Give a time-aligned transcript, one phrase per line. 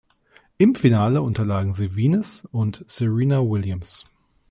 [0.57, 4.05] Im Finale unterlagen sie Venus und Serena Williams.